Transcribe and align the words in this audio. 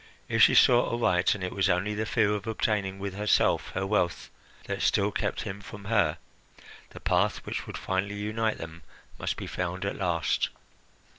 If 0.27 0.41
she 0.41 0.55
saw 0.55 0.91
aright, 0.95 1.35
and 1.35 1.43
it 1.43 1.53
was 1.53 1.69
only 1.69 1.93
the 1.93 2.07
fear 2.07 2.31
of 2.33 2.47
obtaining, 2.47 2.97
with 2.97 3.13
herself, 3.13 3.69
her 3.75 3.85
wealth, 3.85 4.31
that 4.65 4.81
still 4.81 5.11
kept 5.11 5.43
him 5.43 5.61
from 5.61 5.85
her, 5.85 6.17
the 6.89 6.99
path 6.99 7.45
which 7.45 7.67
would 7.67 7.77
finally 7.77 8.15
unite 8.17 8.57
them 8.57 8.81
must 9.19 9.37
be 9.37 9.45
found 9.45 9.85
at 9.85 9.95
last. 9.95 10.49